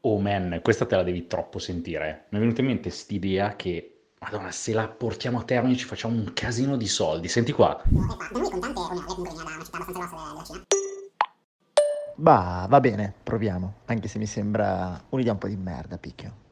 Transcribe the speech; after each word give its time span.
Oh 0.00 0.18
man, 0.20 0.60
questa 0.62 0.86
te 0.86 0.94
la 0.94 1.02
devi 1.02 1.26
troppo 1.26 1.58
sentire. 1.58 2.26
Mi 2.28 2.38
è 2.38 2.40
venuta 2.40 2.60
in 2.60 2.68
mente 2.68 2.90
st'idea 2.90 3.56
che, 3.56 4.10
madonna, 4.20 4.52
se 4.52 4.72
la 4.72 4.86
portiamo 4.86 5.40
a 5.40 5.42
termine 5.42 5.76
ci 5.76 5.84
facciamo 5.84 6.14
un 6.14 6.32
casino 6.32 6.76
di 6.76 6.86
soldi. 6.86 7.26
Senti 7.26 7.50
qua. 7.50 7.82
Bah, 12.14 12.66
va 12.68 12.80
bene, 12.80 13.12
proviamo. 13.22 13.74
Anche 13.86 14.06
se 14.08 14.18
mi 14.18 14.26
sembra 14.26 15.02
un'idea 15.08 15.32
un 15.32 15.38
po' 15.38 15.48
di 15.48 15.56
merda, 15.56 15.98
picchio. 15.98 16.44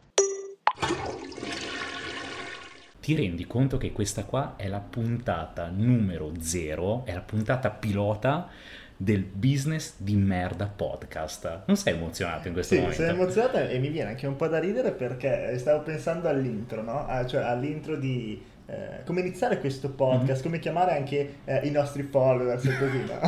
Ti 3.01 3.15
rendi 3.15 3.47
conto 3.47 3.77
che 3.77 3.93
questa 3.93 4.25
qua 4.25 4.55
è 4.57 4.67
la 4.67 4.81
puntata 4.81 5.69
numero 5.69 6.33
zero, 6.41 7.05
è 7.05 7.13
la 7.13 7.21
puntata 7.21 7.71
pilota 7.71 8.49
del 8.97 9.23
business 9.23 9.95
di 9.99 10.15
merda 10.15 10.67
podcast. 10.67 11.63
Non 11.67 11.77
sei 11.77 11.95
emozionato 11.95 12.49
in 12.49 12.55
questo 12.55 12.75
sì, 12.75 12.81
momento? 12.81 13.03
sono 13.03 13.15
emozionato 13.15 13.59
e 13.59 13.79
mi 13.79 13.89
viene 13.89 14.11
anche 14.11 14.27
un 14.27 14.37
po' 14.37 14.47
da 14.47 14.59
ridere 14.59 14.93
perché 14.93 15.57
stavo 15.59 15.83
pensando 15.83 16.29
all'intro, 16.29 16.83
no? 16.83 17.07
Ah, 17.07 17.27
cioè 17.27 17.43
all'intro 17.43 17.97
di 17.97 18.53
eh, 18.67 19.03
come 19.05 19.21
iniziare 19.21 19.59
questo 19.59 19.91
podcast, 19.91 20.27
mm-hmm. 20.27 20.43
come 20.43 20.59
chiamare 20.59 20.97
anche 20.97 21.35
eh, 21.45 21.61
i 21.65 21.71
nostri 21.71 22.03
followers 22.03 22.65
e 22.65 22.79
così, 22.79 23.05
no? 23.05 23.21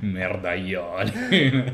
Merdaioli. 0.06 1.10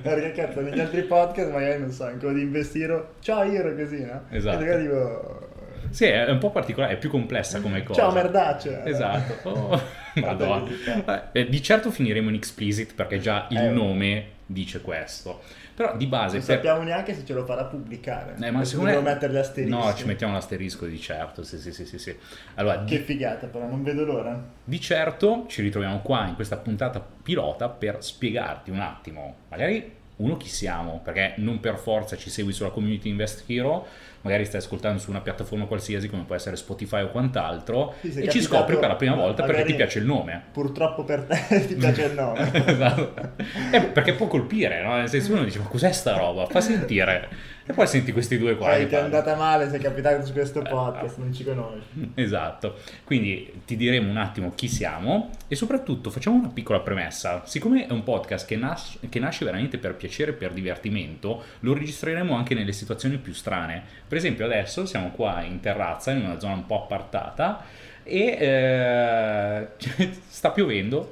perché 0.01 0.33
cazzo, 0.33 0.61
negli 0.63 0.81
altri 0.81 1.03
podcast 1.03 1.51
magari 1.51 1.81
non 1.81 1.91
so, 1.91 2.05
ancora 2.05 2.33
di 2.33 2.41
investire, 2.41 3.09
ciao 3.21 3.43
io 3.43 3.75
così, 3.75 4.05
no? 4.05 4.23
Esatto. 4.31 4.65
E 4.65 4.79
dico... 4.79 5.51
Sì, 5.91 6.07
è 6.07 6.31
un 6.31 6.39
po' 6.39 6.51
particolare, 6.51 6.95
è 6.95 6.97
più 6.97 7.11
complessa 7.11 7.61
come 7.61 7.83
cosa. 7.83 8.01
Ciao 8.01 8.13
merdaccio. 8.13 8.83
Esatto. 8.83 9.49
Oh, 9.51 9.81
Madonna. 10.15 11.33
Eh, 11.33 11.49
di 11.49 11.63
certo 11.63 11.91
finiremo 11.91 12.29
in 12.29 12.35
explicit 12.35 12.95
perché 12.95 13.19
già 13.19 13.47
il 13.51 13.59
Eh. 13.59 13.69
nome 13.71 14.27
dice 14.47 14.81
questo. 14.81 15.41
Però 15.75 15.97
di 15.97 16.07
base... 16.07 16.37
Non 16.37 16.45
per- 16.47 16.57
sappiamo 16.57 16.83
neanche 16.83 17.15
se 17.15 17.25
ce 17.25 17.33
lo 17.33 17.47
farà 17.47 17.65
pubblicare. 17.65 18.35
Eh, 18.39 18.51
ma 18.51 18.63
secondo 18.63 18.91
me... 18.93 19.01
mettere 19.01 19.33
gli 19.33 19.37
asterischi. 19.39 19.75
No, 19.75 19.95
ci 19.95 20.05
mettiamo 20.05 20.35
l'asterisco 20.35 20.85
di 20.85 21.01
certo, 21.01 21.43
sì, 21.43 21.59
sì, 21.59 21.73
sì, 21.73 21.87
sì. 21.87 21.99
sì. 21.99 22.15
Allora, 22.57 22.85
Che 22.85 22.99
di, 22.99 23.03
figata 23.03 23.47
però, 23.47 23.67
non 23.67 23.83
vedo 23.83 24.05
l'ora. 24.05 24.39
di 24.63 24.81
certo 24.81 25.47
ci 25.49 25.63
ritroviamo 25.63 26.01
qua 26.01 26.27
in 26.27 26.35
questa 26.35 26.59
puntata 26.59 27.01
pilota 27.23 27.71
per 27.71 28.05
spiegarti 28.05 28.71
un 28.71 28.81
attimo, 28.81 29.37
magari 29.49 30.01
uno 30.17 30.37
chi 30.37 30.49
siamo, 30.49 31.01
perché 31.03 31.35
non 31.37 31.61
per 31.61 31.77
forza 31.77 32.17
ci 32.17 32.31
segui 32.31 32.53
sulla 32.53 32.71
community 32.71 33.09
Invest 33.09 33.45
Hero, 33.47 33.87
magari 34.23 34.45
stai 34.45 34.61
ascoltando 34.61 35.01
su 35.01 35.11
una 35.11 35.21
piattaforma 35.21 35.65
qualsiasi 35.65 36.09
come 36.09 36.23
può 36.25 36.35
essere 36.35 36.57
Spotify 36.57 37.03
o 37.03 37.09
quant'altro 37.09 37.95
Sì, 38.01 38.21
e 38.21 38.29
ci 38.29 38.41
scopri 38.41 38.79
per 38.79 38.89
la 38.89 38.97
prima 38.97 39.15
volta 39.15 39.43
perché 39.43 39.65
ti 39.65 39.75
piace 39.75 39.99
il 39.99 40.05
nome. 40.05 40.43
Purtroppo 40.53 41.05
per 41.05 41.25
te 41.25 41.67
ti 41.67 41.75
piace 41.75 42.05
il 42.05 42.13
nome. 42.13 42.51
esatto. 42.67 43.33
Eh, 43.73 43.81
perché 43.83 44.15
può 44.15 44.27
colpire, 44.27 44.83
no? 44.83 44.97
Nel 44.97 45.09
senso 45.09 45.33
uno 45.33 45.45
dice 45.45 45.59
ma 45.59 45.67
cos'è 45.67 45.93
sta 45.93 46.17
roba? 46.17 46.47
Fa 46.47 46.61
sentire. 46.61 47.29
E 47.65 47.73
poi 47.73 47.87
senti 47.87 48.13
questi 48.13 48.39
due 48.39 48.57
qua. 48.57 48.71
Poi 48.71 48.81
che 48.81 48.87
ti 48.89 48.95
è 48.95 48.99
andata 48.99 49.37
male, 49.37 49.71
sei 49.71 49.79
capitato 49.79 50.25
su 50.25 50.31
Eh, 50.31 50.35
questo 50.35 50.63
podcast, 50.63 51.19
non 51.19 51.33
ci 51.33 51.45
conosci. 51.45 52.11
Esatto, 52.15 52.79
quindi 53.05 53.63
ti 53.65 53.77
diremo 53.77 54.11
un 54.11 54.17
attimo 54.17 54.53
chi 54.55 54.69
siamo 54.69 55.31
e 55.49 55.55
soprattutto 55.55 56.11
facciamo 56.11 56.37
una 56.37 56.49
piccola 56.49 56.81
premessa. 56.81 57.43
Siccome 57.45 57.87
è 57.87 57.93
un 57.93 58.03
podcast 58.03 58.47
che, 58.47 58.57
nas- 58.57 58.99
che 59.09 59.19
nasce 59.19 59.45
veramente 59.45 59.79
per 59.79 59.95
piacere 59.95 60.33
e 60.33 60.35
per 60.35 60.53
divertimento, 60.53 61.43
lo 61.61 61.75
registreremo 61.75 62.35
anche 62.35 62.55
nelle 62.55 62.73
situazioni 62.73 63.19
più 63.19 63.33
strane. 63.33 63.83
Per 64.09 64.17
esempio 64.19 64.45
adesso 64.45 64.85
siamo 64.87 65.11
qua 65.11 65.43
in 65.43 65.61
terrazza, 65.61 66.11
in 66.11 66.25
una 66.25 66.39
zona 66.41 66.55
un 66.55 66.67
po' 66.67 66.83
appartata 66.83 67.65
e 68.05 68.37
eh, 68.39 69.67
sta 70.29 70.51
piovendo. 70.51 71.11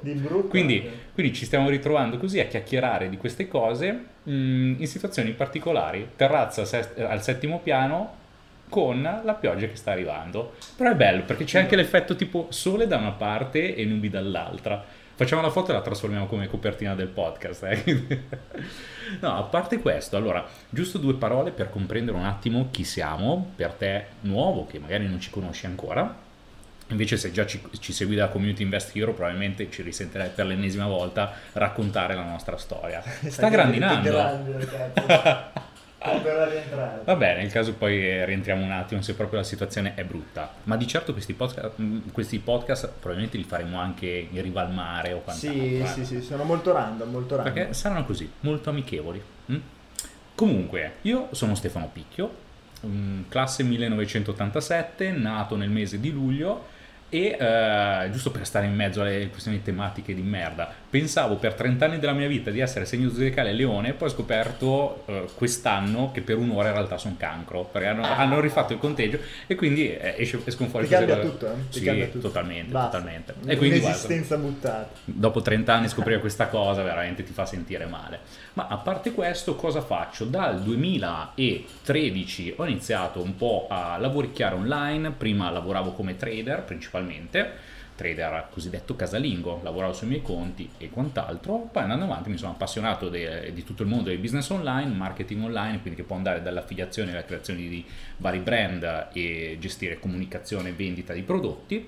Quindi, 0.49 0.89
quindi 1.13 1.33
ci 1.33 1.45
stiamo 1.45 1.69
ritrovando 1.69 2.17
così 2.17 2.39
a 2.39 2.45
chiacchierare 2.45 3.09
di 3.09 3.17
queste 3.17 3.47
cose 3.47 3.91
mh, 4.23 4.75
in 4.77 4.87
situazioni 4.87 5.31
particolari. 5.31 6.09
Terrazza 6.15 6.65
sest- 6.65 6.99
al 6.99 7.21
settimo 7.23 7.59
piano 7.59 8.19
con 8.69 9.01
la 9.01 9.33
pioggia 9.33 9.67
che 9.67 9.75
sta 9.75 9.91
arrivando. 9.91 10.53
Però 10.77 10.89
è 10.89 10.95
bello 10.95 11.23
perché 11.23 11.43
c'è 11.43 11.59
anche 11.59 11.75
l'effetto 11.75 12.15
tipo 12.15 12.47
sole 12.49 12.87
da 12.87 12.97
una 12.97 13.11
parte 13.11 13.75
e 13.75 13.83
nubi 13.85 14.09
dall'altra. 14.09 14.83
Facciamo 15.13 15.41
la 15.41 15.51
foto 15.51 15.69
e 15.69 15.73
la 15.73 15.81
trasformiamo 15.81 16.25
come 16.25 16.47
copertina 16.47 16.95
del 16.95 17.09
podcast. 17.09 17.63
eh. 17.63 18.07
no, 19.19 19.37
a 19.37 19.43
parte 19.43 19.79
questo, 19.79 20.17
allora, 20.17 20.43
giusto 20.69 20.97
due 20.97 21.13
parole 21.13 21.51
per 21.51 21.69
comprendere 21.69 22.17
un 22.17 22.23
attimo 22.25 22.69
chi 22.71 22.83
siamo, 22.83 23.51
per 23.55 23.73
te 23.73 24.05
nuovo 24.21 24.65
che 24.65 24.79
magari 24.79 25.07
non 25.07 25.19
ci 25.19 25.29
conosci 25.29 25.65
ancora. 25.67 26.29
Invece 26.91 27.17
se 27.17 27.31
già 27.31 27.45
ci, 27.45 27.61
ci 27.79 27.93
segui 27.93 28.15
dalla 28.15 28.29
community 28.29 28.63
Invest 28.63 28.95
Hero 28.95 29.13
probabilmente 29.13 29.69
ci 29.71 29.81
risentirai 29.81 30.29
per 30.29 30.45
l'ennesima 30.45 30.87
volta 30.87 31.33
raccontare 31.53 32.13
la 32.13 32.23
nostra 32.23 32.57
storia. 32.57 33.01
Sta 33.27 33.49
grandinando. 33.49 34.09
grande. 34.09 35.59
Va 37.03 37.15
bene, 37.15 37.43
nel 37.43 37.51
caso 37.51 37.73
poi 37.73 38.03
eh, 38.03 38.25
rientriamo 38.25 38.63
un 38.63 38.71
attimo 38.71 39.03
se 39.03 39.13
proprio 39.13 39.39
la 39.39 39.45
situazione 39.45 39.93
è 39.93 40.03
brutta. 40.03 40.51
Ma 40.63 40.75
di 40.75 40.87
certo 40.87 41.13
questi 41.13 41.33
podcast, 41.33 41.73
questi 42.11 42.39
podcast 42.39 42.89
probabilmente 42.99 43.37
li 43.37 43.43
faremo 43.43 43.79
anche 43.79 44.27
in 44.31 44.41
riva 44.41 44.61
al 44.61 44.73
mare 44.73 45.13
o 45.13 45.19
quant'altro. 45.19 45.61
Sì, 45.61 45.79
eh. 45.79 45.85
sì, 45.85 46.05
sì, 46.05 46.21
sono 46.21 46.43
molto 46.43 46.73
random, 46.73 47.07
molto 47.07 47.35
random. 47.35 47.53
Perché 47.53 47.73
saranno 47.73 48.03
così, 48.03 48.29
molto 48.39 48.71
amichevoli. 48.71 49.21
mm? 49.51 49.57
Comunque, 50.33 50.93
io 51.01 51.27
sono 51.33 51.53
Stefano 51.53 51.87
Picchio, 51.93 52.33
classe 53.29 53.61
1987, 53.61 55.11
nato 55.11 55.55
nel 55.55 55.69
mese 55.69 55.99
di 55.99 56.09
luglio 56.09 56.79
e 57.13 57.37
eh, 57.37 58.09
giusto 58.09 58.31
per 58.31 58.45
stare 58.45 58.65
in 58.65 58.73
mezzo 58.73 59.01
alle 59.01 59.27
questioni 59.29 59.61
tematiche 59.61 60.15
di 60.15 60.21
merda, 60.21 60.73
pensavo 60.91 61.37
per 61.37 61.53
30 61.55 61.85
anni 61.85 61.99
della 61.99 62.11
mia 62.11 62.27
vita 62.27 62.51
di 62.51 62.59
essere 62.59 62.85
segno 62.85 63.09
zodiacale 63.09 63.53
leone, 63.53 63.93
poi 63.93 64.09
ho 64.09 64.11
scoperto 64.11 65.03
eh, 65.07 65.25
quest'anno 65.33 66.11
che 66.11 66.21
per 66.21 66.37
un'ora 66.37 66.67
in 66.67 66.73
realtà 66.75 66.97
sono 66.97 67.15
cancro, 67.17 67.63
perché 67.63 67.87
hanno, 67.87 68.03
hanno 68.03 68.39
rifatto 68.41 68.73
il 68.73 68.79
conteggio 68.79 69.17
e 69.47 69.55
quindi 69.55 69.89
eh, 69.95 70.15
esce, 70.17 70.39
escono 70.43 70.69
fuori 70.69 70.85
Ti 70.85 70.93
queste 70.93 71.07
cambia 71.13 71.29
tutto, 71.31 71.47
eh? 71.47 71.55
Ti 71.71 71.79
Sì, 71.79 71.85
cambia 71.85 72.05
tutto. 72.07 72.27
totalmente, 72.27 72.71
Basta. 72.73 72.97
totalmente. 72.97 73.33
E 73.47 73.55
quindi 73.55 73.79
guarda, 73.79 73.97
Un'esistenza 73.97 74.37
buttata. 74.37 74.89
dopo 75.05 75.41
30 75.41 75.73
anni 75.73 75.87
scoprire 75.87 76.19
questa 76.19 76.47
cosa 76.47 76.83
veramente 76.83 77.23
ti 77.23 77.31
fa 77.31 77.45
sentire 77.45 77.85
male. 77.85 78.19
Ma 78.53 78.67
a 78.67 78.75
parte 78.77 79.13
questo, 79.13 79.55
cosa 79.55 79.81
faccio? 79.81 80.25
Dal 80.25 80.61
2013 80.61 82.53
ho 82.57 82.65
iniziato 82.65 83.21
un 83.21 83.35
po' 83.37 83.67
a 83.69 83.97
lavoricchiare 83.97 84.55
online, 84.55 85.11
prima 85.11 85.49
lavoravo 85.49 85.91
come 85.91 86.17
trader 86.17 86.63
principalmente, 86.63 87.79
trader 88.01 88.47
cosiddetto 88.49 88.95
casalingo, 88.95 89.59
lavoravo 89.61 89.93
sui 89.93 90.07
miei 90.07 90.23
conti 90.23 90.67
e 90.79 90.89
quant'altro, 90.89 91.69
poi 91.71 91.83
andando 91.83 92.05
avanti 92.05 92.29
mi 92.29 92.37
sono 92.37 92.51
appassionato 92.51 93.09
de- 93.09 93.51
di 93.53 93.63
tutto 93.63 93.83
il 93.83 93.89
mondo 93.89 94.09
del 94.09 94.17
business 94.17 94.49
online, 94.49 94.91
marketing 94.91 95.43
online, 95.43 95.81
quindi 95.81 95.99
che 96.01 96.05
può 96.05 96.15
andare 96.15 96.41
dall'affiliazione 96.41 97.11
alla 97.11 97.23
creazione 97.23 97.59
di 97.59 97.85
vari 98.17 98.39
brand 98.39 99.09
e 99.13 99.57
gestire 99.59 99.99
comunicazione 99.99 100.69
e 100.69 100.73
vendita 100.73 101.13
di 101.13 101.21
prodotti. 101.21 101.87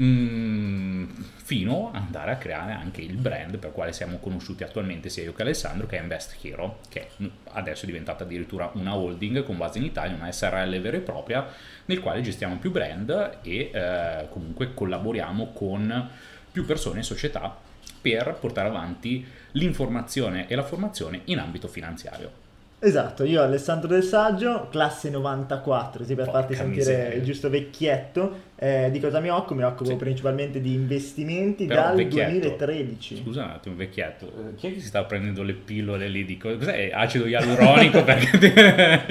Mm, 0.00 1.06
fino 1.34 1.88
ad 1.88 1.96
andare 2.02 2.30
a 2.30 2.36
creare 2.36 2.72
anche 2.72 3.00
il 3.00 3.16
brand 3.16 3.58
per 3.58 3.72
quale 3.72 3.92
siamo 3.92 4.18
conosciuti 4.18 4.62
attualmente 4.62 5.08
sia 5.08 5.24
io 5.24 5.32
che 5.32 5.42
Alessandro 5.42 5.88
che 5.88 5.98
è 5.98 6.00
Invest 6.00 6.36
Hero 6.40 6.78
che 6.88 7.08
adesso 7.50 7.82
è 7.82 7.86
diventata 7.86 8.22
addirittura 8.22 8.70
una 8.74 8.94
holding 8.94 9.42
con 9.42 9.56
base 9.56 9.78
in 9.78 9.84
Italia 9.84 10.14
una 10.14 10.30
SRL 10.30 10.80
vera 10.80 10.98
e 10.98 11.00
propria 11.00 11.48
nel 11.86 11.98
quale 11.98 12.20
gestiamo 12.20 12.58
più 12.58 12.70
brand 12.70 13.38
e 13.42 13.70
eh, 13.72 14.28
comunque 14.30 14.72
collaboriamo 14.72 15.52
con 15.52 16.10
più 16.52 16.64
persone 16.64 17.00
e 17.00 17.02
società 17.02 17.56
per 18.00 18.36
portare 18.38 18.68
avanti 18.68 19.26
l'informazione 19.52 20.46
e 20.46 20.54
la 20.54 20.62
formazione 20.62 21.22
in 21.24 21.38
ambito 21.38 21.66
finanziario 21.66 22.46
Esatto, 22.80 23.24
io 23.24 23.42
Alessandro 23.42 23.88
Del 23.88 24.04
Saggio, 24.04 24.68
classe 24.70 25.10
94, 25.10 25.98
così 25.98 26.14
per 26.14 26.26
Porca 26.26 26.38
farti 26.40 26.54
sentire 26.54 26.76
miseria. 26.76 27.14
il 27.18 27.24
giusto 27.24 27.50
vecchietto. 27.50 28.46
Eh, 28.54 28.88
di 28.92 29.00
cosa 29.00 29.18
mi 29.18 29.30
occupo? 29.30 29.54
Mi 29.54 29.64
occupo 29.64 29.90
Sì. 29.90 29.96
principalmente 29.96 30.60
di 30.60 30.74
investimenti 30.74 31.66
Però 31.66 31.82
dal 31.82 31.96
vecchietto. 31.96 32.30
2013. 32.30 33.16
Scusa 33.24 33.42
un 33.42 33.50
attimo, 33.50 33.74
vecchietto, 33.74 34.26
eh, 34.26 34.54
chi 34.54 34.68
è 34.68 34.72
che 34.74 34.80
si 34.80 34.86
sta 34.86 35.02
prendendo 35.02 35.42
le 35.42 35.54
pillole 35.54 36.06
lì 36.06 36.24
di 36.24 36.36
co- 36.36 36.56
cos'è? 36.56 36.90
Acido 36.92 37.26
ialuronico? 37.26 38.02
perché 38.04 38.38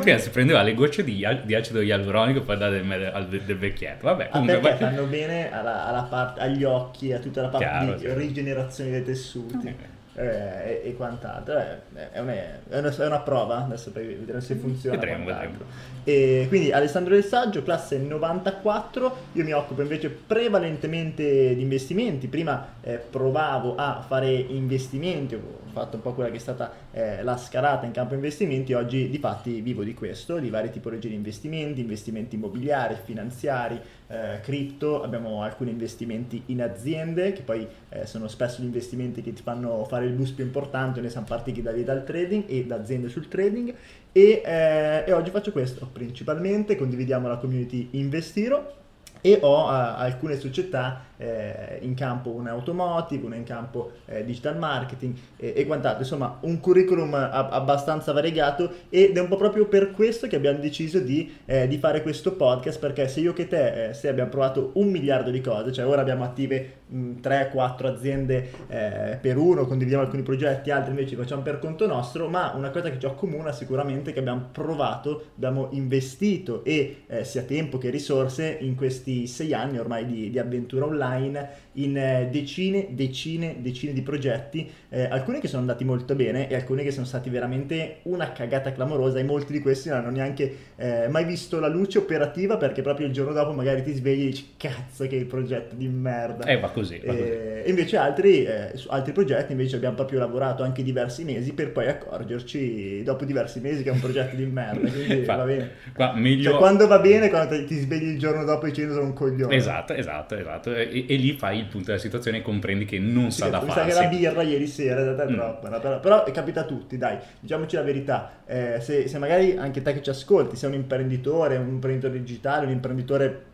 prima 0.00 0.18
si 0.18 0.30
prendeva 0.30 0.62
le 0.62 0.74
gocce 0.74 1.02
di, 1.02 1.26
di 1.44 1.54
acido 1.56 1.80
ialuronico 1.80 2.42
per 2.42 2.58
dare 2.58 2.80
del, 2.80 3.10
al- 3.12 3.26
del 3.28 3.58
vecchietto. 3.58 4.06
Vabbè, 4.06 4.28
comunque 4.28 4.58
perché 4.60 4.84
fanno 4.84 5.04
bene 5.06 5.52
alla, 5.52 5.86
alla 5.86 6.02
parte- 6.02 6.40
agli 6.40 6.62
occhi, 6.62 7.12
a 7.12 7.18
tutta 7.18 7.42
la 7.42 7.48
parte 7.48 7.66
Chiaro, 7.66 7.92
di 7.94 7.98
sì. 8.06 8.12
rigenerazione 8.14 8.90
dei 8.90 9.04
tessuti 9.04 9.74
eh, 10.18 10.80
e, 10.82 10.88
e 10.88 10.96
quant'altro. 10.96 11.56
Eh, 11.56 12.10
è, 12.12 12.18
una, 12.18 12.32
è, 12.32 12.78
una, 12.78 12.96
è 12.96 13.06
una 13.06 13.20
prova, 13.20 13.64
adesso 13.64 13.92
per 13.92 14.04
vedere 14.04 14.40
se 14.40 14.56
funziona. 14.56 14.96
Vedremo, 14.96 15.24
quant'altro. 15.24 15.64
E 16.02 16.46
quindi 16.48 16.72
Alessandro 16.72 17.14
Del 17.14 17.24
Saggio, 17.24 17.62
classe 17.62 17.98
94, 17.98 19.16
io 19.32 19.44
mi 19.44 19.52
occupo 19.52 19.82
invece 19.82 20.10
prevalentemente 20.10 21.54
di 21.54 21.62
investimenti. 21.62 22.26
Prima 22.26 22.74
eh, 22.80 22.96
provavo 22.96 23.76
a 23.76 24.04
fare 24.06 24.32
investimenti, 24.32 25.40
fatto 25.78 25.96
un 25.96 26.02
po' 26.02 26.12
quella 26.12 26.30
che 26.30 26.36
è 26.36 26.40
stata 26.40 26.72
eh, 26.92 27.22
la 27.22 27.36
scalata 27.36 27.86
in 27.86 27.92
campo 27.92 28.14
investimenti, 28.14 28.72
oggi 28.72 29.08
di 29.08 29.18
fatti 29.18 29.60
vivo 29.60 29.82
di 29.82 29.94
questo, 29.94 30.38
di 30.38 30.50
varie 30.50 30.70
tipologie 30.70 31.08
di 31.08 31.14
investimenti, 31.14 31.80
investimenti 31.80 32.36
immobiliari, 32.36 32.96
finanziari, 33.02 33.80
eh, 34.08 34.40
cripto, 34.42 35.02
abbiamo 35.02 35.42
alcuni 35.42 35.70
investimenti 35.70 36.42
in 36.46 36.62
aziende 36.62 37.32
che 37.32 37.42
poi 37.42 37.66
eh, 37.88 38.06
sono 38.06 38.28
spesso 38.28 38.62
gli 38.62 38.66
investimenti 38.66 39.22
che 39.22 39.32
ti 39.32 39.42
fanno 39.42 39.84
fare 39.84 40.06
il 40.06 40.12
boost 40.12 40.34
più 40.34 40.44
importante, 40.44 41.00
ne 41.00 41.10
siamo 41.10 41.26
partiti 41.26 41.62
da 41.62 41.72
lì 41.72 41.84
dal 41.84 42.04
trading 42.04 42.44
e 42.46 42.64
da 42.64 42.76
aziende 42.76 43.08
sul 43.08 43.28
trading 43.28 43.74
e, 44.12 44.42
eh, 44.44 45.04
e 45.06 45.12
oggi 45.12 45.30
faccio 45.30 45.52
questo 45.52 45.88
principalmente, 45.92 46.76
condividiamo 46.76 47.28
la 47.28 47.36
community 47.36 47.88
Investiro 47.92 48.76
e 49.20 49.38
ho 49.40 49.64
uh, 49.64 49.68
alcune 49.68 50.38
società 50.38 51.07
eh, 51.18 51.78
in 51.82 51.94
campo 51.94 52.30
una 52.30 52.50
automotive, 52.50 53.26
una 53.26 53.36
in 53.36 53.44
campo 53.44 53.92
eh, 54.06 54.24
digital 54.24 54.56
marketing 54.56 55.14
e, 55.36 55.52
e, 55.56 55.66
quant'altro, 55.66 56.02
insomma 56.02 56.38
un 56.40 56.60
curriculum 56.60 57.12
a, 57.14 57.48
abbastanza 57.48 58.12
variegato 58.12 58.70
ed 58.88 59.16
è 59.16 59.20
un 59.20 59.28
po' 59.28 59.36
proprio 59.36 59.66
per 59.66 59.90
questo 59.90 60.26
che 60.26 60.36
abbiamo 60.36 60.58
deciso 60.58 61.00
di, 61.00 61.36
eh, 61.44 61.68
di 61.68 61.78
fare 61.78 62.02
questo 62.02 62.32
podcast 62.32 62.78
perché 62.78 63.08
se 63.08 63.20
io 63.20 63.32
che 63.32 63.48
te, 63.48 63.88
eh, 63.88 63.94
se 63.94 64.08
abbiamo 64.08 64.30
provato 64.30 64.70
un 64.74 64.88
miliardo 64.88 65.30
di 65.30 65.40
cose, 65.40 65.72
cioè 65.72 65.86
ora 65.86 66.00
abbiamo 66.00 66.24
attive 66.24 66.76
3-4 66.90 67.86
aziende 67.86 68.50
eh, 68.68 69.18
per 69.20 69.36
uno, 69.36 69.66
condividiamo 69.66 70.04
alcuni 70.04 70.22
progetti, 70.22 70.70
altri 70.70 70.90
invece 70.90 71.16
facciamo 71.16 71.42
per 71.42 71.58
conto 71.58 71.86
nostro, 71.86 72.28
ma 72.28 72.52
una 72.56 72.70
cosa 72.70 72.90
che 72.90 72.98
ci 72.98 73.06
accomuna 73.06 73.52
sicuramente 73.52 74.10
è 74.10 74.12
che 74.12 74.20
abbiamo 74.20 74.48
provato, 74.52 75.26
abbiamo 75.36 75.68
investito 75.72 76.64
e 76.64 77.02
eh, 77.06 77.24
sia 77.24 77.42
tempo 77.42 77.76
che 77.78 77.90
risorse 77.90 78.56
in 78.60 78.74
questi 78.74 79.26
sei 79.26 79.52
anni 79.52 79.78
ormai 79.78 80.06
di, 80.06 80.30
di 80.30 80.38
avventura 80.38 80.86
online 80.86 81.07
ainda 81.12 81.50
in 81.78 81.96
eh, 81.96 82.28
decine, 82.30 82.88
decine, 82.90 83.56
decine 83.60 83.92
di 83.92 84.02
progetti, 84.02 84.70
eh, 84.88 85.04
alcuni 85.04 85.40
che 85.40 85.48
sono 85.48 85.60
andati 85.60 85.84
molto 85.84 86.14
bene 86.14 86.48
e 86.48 86.54
alcuni 86.54 86.82
che 86.82 86.90
sono 86.90 87.06
stati 87.06 87.30
veramente 87.30 87.98
una 88.02 88.32
cagata 88.32 88.72
clamorosa 88.72 89.18
e 89.18 89.22
molti 89.22 89.52
di 89.52 89.60
questi 89.60 89.88
non 89.88 89.98
hanno 89.98 90.10
neanche 90.10 90.56
eh, 90.76 91.08
mai 91.08 91.24
visto 91.24 91.60
la 91.60 91.68
luce 91.68 91.98
operativa 91.98 92.56
perché 92.56 92.82
proprio 92.82 93.06
il 93.06 93.12
giorno 93.12 93.32
dopo 93.32 93.52
magari 93.52 93.82
ti 93.82 93.92
svegli 93.92 94.22
e 94.22 94.26
dici 94.26 94.54
cazzo 94.56 95.06
che 95.06 95.24
progetto 95.24 95.74
di 95.74 95.88
merda. 95.88 96.46
Eh, 96.46 96.58
va 96.58 96.70
così. 96.70 97.00
Va 97.04 97.12
così. 97.12 97.22
E 97.22 97.64
invece 97.66 97.96
altri, 97.96 98.44
eh, 98.44 98.72
su 98.74 98.88
altri 98.90 99.12
progetti 99.12 99.52
invece 99.52 99.76
abbiamo 99.76 99.94
proprio 99.94 100.18
lavorato 100.18 100.62
anche 100.62 100.82
diversi 100.82 101.24
mesi 101.24 101.52
per 101.52 101.70
poi 101.72 101.88
accorgerci 101.88 103.02
dopo 103.02 103.24
diversi 103.24 103.60
mesi 103.60 103.82
che 103.82 103.90
è 103.90 103.92
un 103.92 104.00
progetto 104.00 104.34
di 104.34 104.46
merda, 104.46 104.90
quindi 104.90 105.22
va 105.26 105.44
bene. 105.44 105.70
Qua, 105.94 106.14
meglio... 106.14 106.50
cioè, 106.50 106.58
quando 106.58 106.86
va 106.86 106.98
bene, 106.98 107.28
quando 107.28 107.64
ti 107.64 107.76
svegli 107.76 108.08
il 108.08 108.18
giorno 108.18 108.44
dopo 108.44 108.66
dicendo 108.66 108.94
sono 108.94 109.06
un 109.06 109.12
coglione. 109.12 109.54
Esatto, 109.54 109.92
esatto, 109.92 110.34
esatto. 110.34 110.74
E, 110.74 111.04
e 111.08 111.16
lì 111.16 111.32
fai 111.34 111.58
il 111.58 111.67
punto 111.68 111.86
della 111.86 111.98
situazione 111.98 112.38
e 112.38 112.42
comprendi 112.42 112.84
che 112.84 112.98
non 112.98 113.30
sì, 113.30 113.38
sa 113.38 113.48
da 113.48 113.60
fare. 113.60 113.84
Mi 113.84 113.90
sa 113.92 114.00
che 114.00 114.06
la 114.06 114.08
birra 114.08 114.42
ieri 114.42 114.66
sera 114.66 115.00
è 115.00 115.14
stata 115.14 115.30
mm. 115.30 115.34
troppa, 115.34 115.80
però, 115.80 116.00
però 116.00 116.24
capita 116.32 116.60
a 116.60 116.64
tutti, 116.64 116.98
dai, 116.98 117.18
diciamoci 117.40 117.76
la 117.76 117.82
verità. 117.82 118.32
Eh, 118.46 118.78
se, 118.80 119.08
se 119.08 119.18
magari 119.18 119.56
anche 119.56 119.82
te 119.82 119.92
che 119.92 120.02
ci 120.02 120.10
ascolti, 120.10 120.56
sei 120.56 120.70
un 120.70 120.76
imprenditore, 120.76 121.56
un 121.56 121.68
imprenditore 121.68 122.18
digitale, 122.18 122.66
un 122.66 122.72
imprenditore 122.72 123.44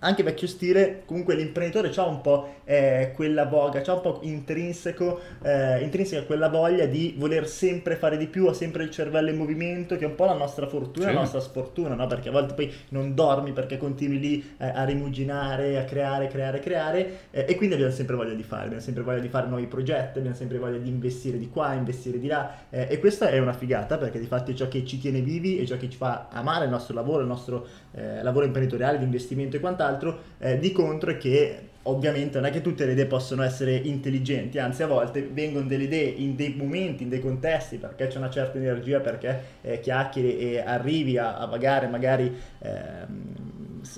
anche 0.00 0.22
vecchio 0.22 0.46
stile, 0.46 1.02
comunque 1.04 1.34
l'imprenditore 1.34 1.92
ha 1.94 2.06
un 2.06 2.20
po' 2.20 2.54
eh, 2.64 3.12
quella 3.14 3.44
voga, 3.44 3.82
ha 3.84 3.92
un 3.92 4.00
po' 4.00 4.18
intrinseco, 4.22 5.20
eh, 5.42 5.82
intrinseca 5.82 6.24
quella 6.24 6.48
voglia 6.48 6.86
di 6.86 7.14
voler 7.16 7.46
sempre 7.46 7.96
fare 7.96 8.16
di 8.16 8.26
più, 8.26 8.46
ha 8.46 8.54
sempre 8.54 8.84
il 8.84 8.90
cervello 8.90 9.30
in 9.30 9.36
movimento, 9.36 9.96
che 9.96 10.04
è 10.04 10.08
un 10.08 10.14
po' 10.14 10.24
la 10.24 10.34
nostra 10.34 10.66
fortuna, 10.66 11.08
sì. 11.08 11.12
la 11.12 11.20
nostra 11.20 11.40
sfortuna, 11.40 11.94
no? 11.94 12.06
Perché 12.06 12.28
a 12.28 12.32
volte 12.32 12.54
poi 12.54 12.72
non 12.90 13.14
dormi 13.14 13.52
perché 13.52 13.76
continui 13.76 14.18
lì 14.18 14.54
eh, 14.58 14.66
a 14.66 14.84
rimuginare, 14.84 15.78
a 15.78 15.84
creare, 15.84 16.28
creare, 16.28 16.60
creare, 16.60 17.18
eh, 17.30 17.44
e 17.48 17.54
quindi 17.56 17.74
abbiamo 17.74 17.92
sempre 17.92 18.16
voglia 18.16 18.34
di 18.34 18.42
fare, 18.42 18.64
abbiamo 18.64 18.82
sempre 18.82 19.02
voglia 19.02 19.20
di 19.20 19.28
fare 19.28 19.46
nuovi 19.46 19.66
progetti, 19.66 20.18
abbiamo 20.18 20.36
sempre 20.36 20.58
voglia 20.58 20.78
di 20.78 20.88
investire 20.88 21.38
di 21.38 21.48
qua, 21.48 21.74
investire 21.74 22.18
di 22.18 22.26
là, 22.26 22.64
eh, 22.70 22.86
e 22.90 22.98
questa 22.98 23.28
è 23.28 23.38
una 23.38 23.52
figata 23.52 23.98
perché 23.98 24.18
di 24.18 24.26
fatto 24.26 24.50
è 24.50 24.54
ciò 24.54 24.68
che 24.68 24.84
ci 24.84 24.98
tiene 24.98 25.20
vivi, 25.20 25.58
è 25.58 25.64
ciò 25.66 25.76
che 25.76 25.88
ci 25.88 25.96
fa 25.96 26.28
amare 26.30 26.64
il 26.64 26.70
nostro 26.70 26.94
lavoro, 26.94 27.20
il 27.20 27.28
nostro 27.28 27.66
eh, 27.92 28.22
lavoro 28.22 28.44
imprenditoriale, 28.46 28.98
di 28.98 29.04
investimento 29.04 29.56
e 29.56 29.60
quant'altro, 29.74 30.18
eh, 30.38 30.58
di 30.58 30.72
contro 30.72 31.10
è 31.10 31.16
che 31.16 31.68
ovviamente 31.86 32.38
non 32.38 32.48
è 32.48 32.52
che 32.52 32.62
tutte 32.62 32.86
le 32.86 32.92
idee 32.92 33.06
possono 33.06 33.42
essere 33.42 33.74
intelligenti, 33.74 34.58
anzi 34.58 34.82
a 34.82 34.86
volte 34.86 35.28
vengono 35.30 35.66
delle 35.66 35.84
idee 35.84 36.08
in 36.08 36.34
dei 36.34 36.54
momenti, 36.56 37.02
in 37.02 37.08
dei 37.08 37.20
contesti, 37.20 37.76
perché 37.76 38.06
c'è 38.06 38.18
una 38.18 38.30
certa 38.30 38.56
energia, 38.56 39.00
perché 39.00 39.40
eh, 39.60 39.80
chiacchieri 39.80 40.38
e 40.38 40.60
arrivi 40.60 41.18
a, 41.18 41.36
a 41.36 41.46
vagare 41.46 41.86
magari 41.88 42.34
ehm, 42.60 43.43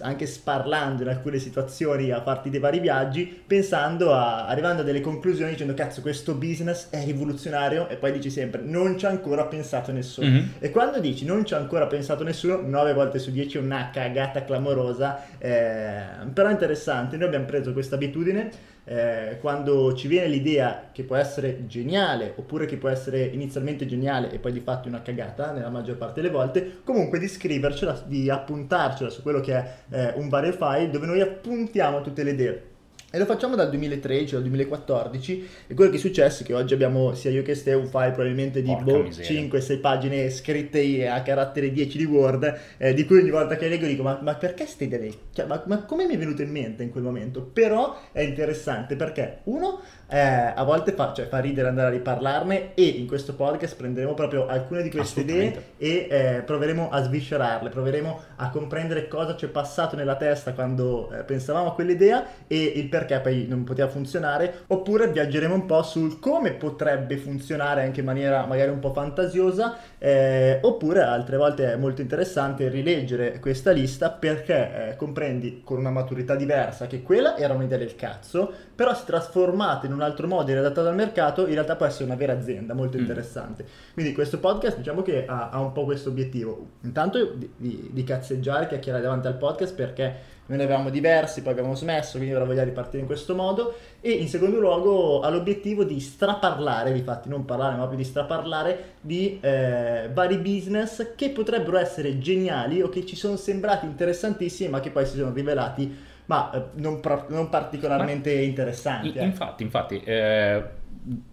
anche 0.01 0.27
sparlando 0.27 1.03
in 1.03 1.09
alcune 1.09 1.39
situazioni 1.39 2.11
a 2.11 2.23
farti 2.23 2.51
dei 2.51 2.61
vari 2.61 2.81
viaggi, 2.81 3.25
pensando 3.47 4.13
a, 4.13 4.47
arrivando 4.47 4.83
a 4.83 4.85
delle 4.85 5.01
conclusioni 5.01 5.53
dicendo 5.53 5.75
cazzo 5.75 6.01
questo 6.01 6.35
business 6.35 6.89
è 6.91 7.05
rivoluzionario 7.05 7.89
e 7.89 7.97
poi 7.97 8.13
dici 8.13 8.31
sempre 8.31 8.63
non 8.63 8.99
ci 8.99 9.07
ha 9.07 9.11
ancora 9.11 9.45
pensato 9.45 9.93
nessuno. 9.93 10.29
Mm-hmm. 10.29 10.47
E 10.59 10.71
quando 10.71 11.01
dici 11.01 11.25
non 11.25 11.45
ci 11.45 11.55
ha 11.55 11.59
ancora 11.59 11.87
pensato 11.87 12.25
nessuno, 12.25 12.61
9 12.61 12.93
volte 12.93 13.19
su 13.19 13.31
10 13.31 13.59
è 13.59 13.61
una 13.61 13.91
cagata 13.93 14.45
clamorosa, 14.45 15.23
eh, 15.39 16.03
però 16.33 16.51
interessante, 16.51 17.17
noi 17.17 17.27
abbiamo 17.27 17.47
preso 17.47 17.73
questa 17.73 17.95
abitudine 17.95 18.75
eh, 18.89 19.39
quando 19.41 19.95
ci 19.95 20.07
viene 20.07 20.29
l'idea 20.29 20.91
che 20.93 21.03
può 21.03 21.17
essere 21.17 21.67
geniale 21.67 22.33
oppure 22.37 22.67
che 22.67 22.77
può 22.77 22.89
essere 22.89 23.25
inizialmente 23.25 23.85
geniale 23.85 24.31
e 24.31 24.39
poi 24.39 24.53
di 24.53 24.61
fatto 24.61 24.87
una 24.87 25.03
cagata 25.03 25.51
nella 25.51 25.71
maggior 25.71 25.97
parte 25.97 26.21
delle 26.21 26.33
volte, 26.33 26.79
comunque 26.85 27.19
di 27.19 27.27
scrivercela, 27.27 28.05
di 28.07 28.31
appuntarcela 28.31 29.11
su 29.11 29.23
quello 29.23 29.41
che 29.41 29.55
è 29.55 29.75
eh, 29.91 30.13
un 30.17 30.29
vario 30.29 30.53
file 30.53 30.91
dove 30.91 31.07
noi 31.07 31.21
appuntiamo 31.21 32.01
tutte 32.01 32.23
le 32.23 32.31
idee. 32.31 32.76
E 33.17 33.19
lo 33.19 33.25
facciamo 33.25 33.57
dal 33.57 33.71
2013 33.71 34.35
al 34.35 34.43
2014 34.43 35.49
e 35.69 35.73
quello 35.73 35.91
che 35.91 35.97
è 35.97 35.99
successo 35.99 36.43
è 36.43 36.45
che 36.45 36.53
oggi 36.53 36.75
abbiamo 36.75 37.15
sia 37.15 37.31
io 37.31 37.41
che 37.41 37.55
Ste 37.55 37.73
un 37.73 37.87
file 37.87 38.11
probabilmente 38.11 38.61
di 38.61 38.77
boh, 38.77 39.05
5-6 39.05 39.81
pagine 39.81 40.29
scritte 40.29 41.09
a 41.09 41.23
carattere 41.23 41.73
10 41.73 41.97
di 41.97 42.05
Word 42.05 42.59
eh, 42.77 42.93
di 42.93 43.07
cui 43.07 43.21
ogni 43.21 43.31
volta 43.31 43.57
che 43.57 43.69
leggo 43.69 43.87
dico 43.87 44.03
ma, 44.03 44.19
ma 44.21 44.35
perché 44.35 44.65
questa 44.65 44.85
idea 44.85 45.11
cioè, 45.33 45.47
ma, 45.47 45.63
ma, 45.65 45.85
come 45.85 46.05
mi 46.05 46.13
è 46.13 46.19
venuto 46.19 46.43
in 46.43 46.51
mente 46.51 46.83
in 46.83 46.91
quel 46.91 47.05
momento? 47.05 47.41
Però 47.41 47.99
è 48.13 48.21
interessante 48.21 48.97
perché 48.97 49.39
uno 49.45 49.81
eh, 50.09 50.19
a 50.19 50.63
volte 50.63 50.93
fa, 50.93 51.13
cioè, 51.13 51.27
fa, 51.27 51.39
ridere 51.39 51.69
andare 51.69 51.89
a 51.89 51.91
riparlarne 51.91 52.75
e 52.75 52.85
in 52.85 53.07
questo 53.07 53.35
podcast 53.35 53.77
prenderemo 53.77 54.15
proprio 54.15 54.47
alcune 54.47 54.83
di 54.83 54.91
queste 54.91 55.21
idee 55.21 55.65
e 55.79 56.07
eh, 56.09 56.43
proveremo 56.45 56.91
a 56.91 57.03
sviscerarle, 57.03 57.71
proveremo 57.71 58.21
a 58.37 58.51
comprendere 58.51 59.09
cosa 59.09 59.37
ci 59.37 59.47
è 59.47 59.49
passato 59.49 59.97
nella 59.97 60.17
testa 60.17 60.53
quando 60.53 61.11
eh, 61.11 61.25
pensavamo 61.25 61.71
a 61.71 61.75
quell'idea 61.75 62.25
e 62.47 62.73
il 62.77 62.89
perché 62.89 63.06
poi 63.21 63.47
non 63.49 63.65
poteva 63.65 63.89
funzionare, 63.89 64.63
oppure 64.69 65.09
viaggeremo 65.09 65.55
un 65.55 65.67
po' 65.67 65.83
sul 65.83 66.19
come 66.19 66.53
potrebbe 66.53 67.17
funzionare 67.17 67.83
anche 67.83 68.01
in 68.01 68.07
maniera 68.07 68.45
magari 68.47 68.71
un 68.71 68.79
po' 68.79 68.93
fantasiosa, 68.93 69.77
eh, 69.99 70.59
oppure 70.63 71.03
altre 71.03 71.37
volte 71.37 71.73
è 71.73 71.77
molto 71.77 72.01
interessante 72.01 72.69
rileggere 72.69 73.39
questa 73.39 73.71
lista 73.71 74.11
perché 74.11 74.91
eh, 74.91 74.97
comprendi 74.97 75.63
con 75.65 75.79
una 75.79 75.91
maturità 75.91 76.35
diversa 76.35 76.87
che 76.87 77.03
quella 77.03 77.37
era 77.37 77.55
un'idea 77.55 77.79
del 77.79 77.95
cazzo, 77.95 78.53
però 78.75 78.93
è 78.93 79.05
trasformata 79.05 79.87
in 79.87 79.93
un 79.93 80.03
altro 80.03 80.27
modo 80.27 80.51
e 80.51 80.57
adattata 80.57 80.89
al 80.89 80.95
mercato, 80.95 81.47
in 81.47 81.55
realtà 81.55 81.77
può 81.77 81.87
essere 81.87 82.05
una 82.05 82.17
vera 82.17 82.33
azienda 82.33 82.75
molto 82.75 82.97
mm. 82.97 83.01
interessante. 83.01 83.65
Quindi 83.95 84.13
questo 84.13 84.39
podcast 84.39 84.77
diciamo 84.79 85.03
che 85.03 85.25
ha, 85.27 85.51
ha 85.51 85.61
un 85.61 85.73
po' 85.73 85.85
questo 85.85 86.11
obiettivo, 86.11 86.67
intanto 86.83 87.33
di, 87.35 87.51
di, 87.57 87.91
di 87.93 88.05
cazzeggiare, 88.05 88.67
chiacchierare 88.67 89.03
davanti 89.03 89.27
al 89.27 89.37
podcast 89.37 89.75
perché 89.75 90.35
ne 90.47 90.63
avevamo 90.63 90.91
diversi, 90.91 91.43
poi 91.43 91.53
abbiamo 91.53 91.75
smesso, 91.75 92.19
quindi 92.19 92.35
ora 92.35 92.45
vogliamo 92.45 92.67
ripartire 92.67 93.01
in 93.01 93.07
questo 93.07 93.35
modo. 93.35 93.75
E 94.01 94.11
in 94.11 94.29
secondo 94.29 94.61
luogo 94.61 95.21
ha 95.21 95.29
l'obiettivo 95.29 95.83
di 95.83 95.99
straparlare, 95.99 96.93
difatti 96.93 97.29
non 97.29 97.45
parlare, 97.45 97.73
ma 97.73 97.79
proprio 97.79 97.99
di 97.99 98.05
straparlare 98.05 98.95
di 99.01 99.39
eh, 99.41 100.09
vari 100.13 100.39
business 100.39 101.15
che 101.17 101.31
potrebbero 101.31 101.79
essere 101.79 102.19
geniali 102.19 102.83
o 102.83 102.89
che 102.89 103.05
ci 103.05 103.17
sono 103.17 103.37
sembrati 103.37 103.87
interessantissimi, 103.87 104.71
ma 104.71 104.81
che 104.81 104.91
poi 104.91 105.07
si 105.07 105.17
sono 105.17 105.33
rivelati 105.33 106.15
ma 106.27 106.51
eh, 106.53 106.63
non, 106.75 107.01
pro- 107.01 107.27
non, 107.29 107.49
particolarmente 107.49 108.35
ma 108.35 108.41
interessanti. 108.41 109.13
Eh. 109.13 109.25
Infatti, 109.25 109.63
infatti. 109.63 110.03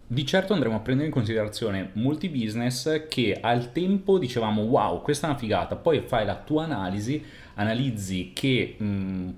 Di 0.06 0.26
certo 0.26 0.54
andremo 0.54 0.76
a 0.76 0.80
prendere 0.80 1.08
in 1.08 1.14
considerazione 1.14 1.90
molti 1.94 2.30
business 2.30 3.08
che 3.08 3.40
al 3.42 3.72
tempo 3.72 4.20
dicevamo 4.20 4.62
wow, 4.62 5.02
questa 5.02 5.26
è 5.26 5.30
una 5.32 5.40
figata, 5.40 5.76
poi 5.76 6.04
fai 6.06 6.26
la 6.26 6.36
tua 6.36 6.66
analisi, 6.66 7.24
analizzi 7.56 8.32
che 8.34 8.76
mh, 8.78 8.86
mm, 8.86 9.30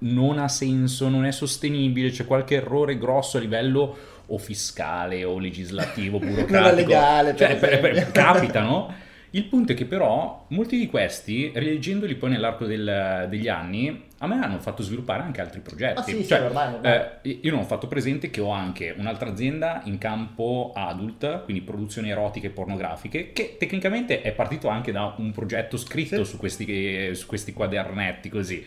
non 0.00 0.38
ha 0.38 0.48
senso, 0.48 1.08
non 1.08 1.24
è 1.24 1.32
sostenibile, 1.32 2.10
c'è 2.10 2.26
qualche 2.26 2.56
errore 2.56 2.98
grosso 2.98 3.38
a 3.38 3.40
livello 3.40 3.96
o 4.26 4.38
fiscale 4.38 5.24
o 5.24 5.38
legislativo, 5.38 6.18
burocratico. 6.20 6.58
non 6.58 6.74
legale, 6.74 7.36
cioè, 7.36 7.56
per, 7.56 7.80
per, 7.80 8.12
capita, 8.12 8.62
no? 8.62 8.94
Il 9.34 9.44
punto 9.44 9.72
è 9.72 9.74
che 9.74 9.86
però 9.86 10.44
molti 10.48 10.76
di 10.76 10.86
questi, 10.88 11.52
rileggendoli 11.54 12.16
poi 12.16 12.30
nell'arco 12.30 12.66
del, 12.66 13.26
degli 13.30 13.48
anni, 13.48 14.08
a 14.18 14.26
me 14.26 14.38
hanno 14.38 14.58
fatto 14.58 14.82
sviluppare 14.82 15.22
anche 15.22 15.40
altri 15.40 15.60
progetti. 15.60 15.98
Ah, 15.98 16.02
sì, 16.02 16.26
cioè, 16.26 16.38
sì, 16.38 16.44
ormai, 16.44 16.74
ormai. 16.74 16.92
Eh, 17.22 17.38
io 17.40 17.50
non 17.50 17.60
ho 17.60 17.64
fatto 17.64 17.86
presente 17.86 18.28
che 18.28 18.42
ho 18.42 18.50
anche 18.50 18.94
un'altra 18.94 19.30
azienda 19.30 19.80
in 19.84 19.96
campo 19.96 20.72
adult, 20.74 21.44
quindi 21.44 21.62
produzioni 21.62 22.10
erotiche 22.10 22.48
e 22.48 22.50
pornografiche, 22.50 23.32
che 23.32 23.56
tecnicamente 23.58 24.20
è 24.20 24.32
partito 24.32 24.68
anche 24.68 24.92
da 24.92 25.14
un 25.16 25.32
progetto 25.32 25.78
scritto 25.78 26.24
sì. 26.24 26.30
su, 26.30 26.36
questi, 26.36 27.14
su, 27.14 27.26
questi, 27.26 27.54
quadernetti 27.54 28.28
così. 28.28 28.62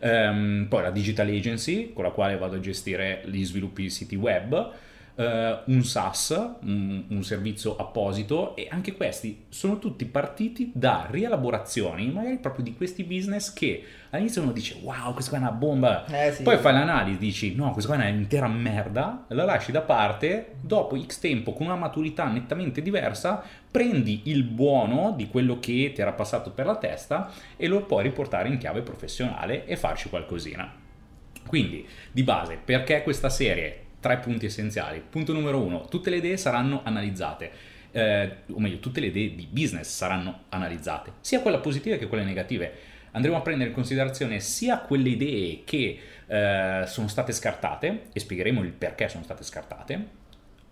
Um, 0.00 0.66
poi 0.68 0.82
la 0.82 0.90
Digital 0.90 1.28
Agency, 1.28 1.94
con 1.94 2.04
la 2.04 2.10
quale 2.10 2.36
vado 2.36 2.56
a 2.56 2.60
gestire 2.60 3.22
gli 3.24 3.42
sviluppi 3.42 3.82
di 3.82 3.90
siti 3.90 4.16
web. 4.16 4.72
Eh, 5.20 5.58
un 5.66 5.84
SaaS, 5.84 6.30
un, 6.62 7.04
un 7.08 7.22
servizio 7.22 7.76
apposito 7.76 8.56
e 8.56 8.68
anche 8.70 8.94
questi 8.94 9.44
sono 9.50 9.78
tutti 9.78 10.06
partiti 10.06 10.72
da 10.74 11.06
rielaborazioni 11.10 12.10
magari 12.10 12.38
proprio 12.38 12.64
di 12.64 12.74
questi 12.74 13.04
business 13.04 13.52
che 13.52 13.84
all'inizio 14.10 14.40
uno 14.42 14.52
dice 14.52 14.78
wow 14.82 15.12
questa 15.12 15.30
qua 15.30 15.38
è 15.38 15.42
una 15.42 15.52
bomba, 15.52 16.06
Eh, 16.06 16.32
sì. 16.32 16.42
poi 16.42 16.56
fai 16.56 16.72
l'analisi 16.72 17.18
dici 17.18 17.54
no 17.54 17.70
questa 17.72 17.94
qua 17.94 18.02
è 18.02 18.10
un'intera 18.10 18.48
merda, 18.48 19.26
la 19.28 19.44
lasci 19.44 19.72
da 19.72 19.82
parte, 19.82 20.54
dopo 20.62 20.98
x 20.98 21.18
tempo 21.18 21.52
con 21.52 21.66
una 21.66 21.76
maturità 21.76 22.24
nettamente 22.28 22.80
diversa 22.80 23.42
prendi 23.70 24.22
il 24.24 24.42
buono 24.44 25.12
di 25.16 25.28
quello 25.28 25.60
che 25.60 25.92
ti 25.94 26.00
era 26.00 26.12
passato 26.12 26.50
per 26.50 26.64
la 26.66 26.76
testa 26.76 27.30
e 27.56 27.68
lo 27.68 27.82
puoi 27.84 28.02
riportare 28.04 28.48
in 28.48 28.56
chiave 28.58 28.80
professionale 28.80 29.66
e 29.66 29.76
farci 29.76 30.08
qualcosina. 30.08 30.72
Quindi, 31.46 31.86
di 32.12 32.22
base, 32.22 32.58
perché 32.64 33.02
questa 33.02 33.28
serie? 33.28 33.88
Tre 34.00 34.16
punti 34.18 34.46
essenziali. 34.46 35.02
Punto 35.08 35.32
numero 35.32 35.60
uno, 35.62 35.84
tutte 35.84 36.10
le 36.10 36.16
idee 36.16 36.36
saranno 36.38 36.80
analizzate. 36.82 37.50
Eh, 37.92 38.36
o 38.50 38.58
meglio, 38.60 38.78
tutte 38.78 39.00
le 39.00 39.06
idee 39.06 39.34
di 39.34 39.46
business 39.50 39.88
saranno 39.88 40.44
analizzate, 40.50 41.12
sia 41.20 41.40
quelle 41.40 41.58
positive 41.58 41.98
che 41.98 42.06
quelle 42.06 42.24
negative. 42.24 42.72
Andremo 43.12 43.36
a 43.36 43.40
prendere 43.40 43.70
in 43.70 43.74
considerazione 43.74 44.38
sia 44.38 44.78
quelle 44.78 45.08
idee 45.08 45.62
che 45.64 45.98
eh, 46.26 46.84
sono 46.86 47.08
state 47.08 47.32
scartate, 47.32 48.04
e 48.12 48.20
spiegheremo 48.20 48.62
il 48.62 48.70
perché 48.70 49.08
sono 49.08 49.24
state 49.24 49.42
scartate, 49.42 50.18